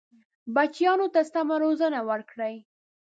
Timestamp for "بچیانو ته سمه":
0.55-1.55